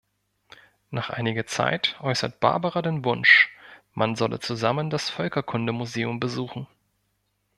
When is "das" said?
4.89-5.11